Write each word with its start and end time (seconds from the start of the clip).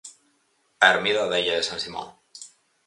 A 0.87 0.89
ermida 0.95 1.29
da 1.33 1.39
illa 1.43 1.57
de 1.59 1.67
San 1.69 1.79
Simón. 1.85 2.09